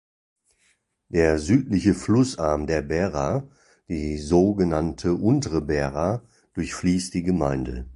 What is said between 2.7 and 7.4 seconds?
Bära, die so genannte Untere Bära, durchfließt die